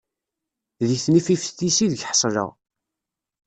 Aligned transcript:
Di 0.87 0.97
tnifift-is 1.03 1.77
ideg 1.85 2.01
ḥesleɣ. 2.09 2.49